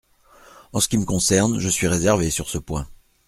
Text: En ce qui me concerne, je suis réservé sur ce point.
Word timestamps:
En 0.73 0.79
ce 0.79 0.87
qui 0.87 0.97
me 0.97 1.05
concerne, 1.05 1.59
je 1.59 1.69
suis 1.69 1.85
réservé 1.87 2.31
sur 2.31 2.49
ce 2.49 2.57
point. 2.57 2.87